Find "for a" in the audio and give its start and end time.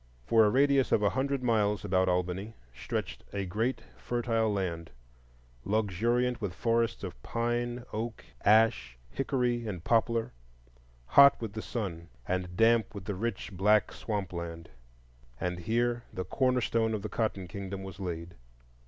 0.25-0.49